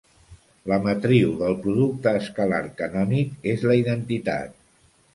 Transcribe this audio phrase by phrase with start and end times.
[0.71, 4.61] La matriu del producte escalar canònic és la identitat.